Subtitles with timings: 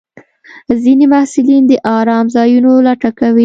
[0.83, 3.39] ځینې محصلین د ارام ځایونو لټه کوي.